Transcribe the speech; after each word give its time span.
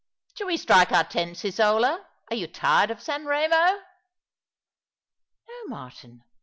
*' 0.19 0.35
Shall 0.35 0.47
we 0.47 0.57
strike 0.57 0.91
our 0.91 1.03
tents, 1.03 1.45
Isola? 1.45 2.07
Are 2.31 2.35
you 2.35 2.47
tired 2.47 2.89
of 2.89 3.03
San 3.03 3.23
Eemo?"" 3.23 3.81
No, 5.51 5.63
Martin. 5.67 6.23